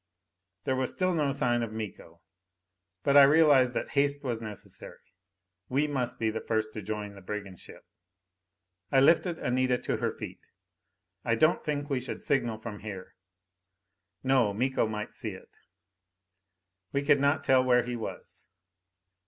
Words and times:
There 0.63 0.75
was 0.75 0.89
still 0.89 1.13
no 1.13 1.31
sign 1.31 1.61
of 1.61 1.71
Miko. 1.71 2.21
But 3.03 3.15
I 3.15 3.21
realized 3.21 3.75
that 3.75 3.89
haste 3.89 4.23
was 4.23 4.41
necessary. 4.41 5.13
We 5.69 5.85
must 5.85 6.17
be 6.17 6.31
the 6.31 6.41
first 6.41 6.73
to 6.73 6.81
join 6.81 7.13
the 7.13 7.21
brigand 7.21 7.59
ship. 7.59 7.85
I 8.91 8.99
lifted 8.99 9.37
Anita 9.37 9.77
to 9.77 9.97
her 9.97 10.09
feet. 10.09 10.47
"I 11.23 11.35
don't 11.35 11.63
think 11.63 11.87
we 11.91 11.99
should 11.99 12.23
signal 12.23 12.57
from 12.57 12.79
here." 12.79 13.13
"No. 14.23 14.55
Miko 14.55 14.87
might 14.87 15.13
see 15.13 15.33
it." 15.35 15.55
We 16.91 17.03
could 17.03 17.19
not 17.19 17.43
tell 17.43 17.63
where 17.63 17.83
he 17.83 17.95
was. 17.95 18.47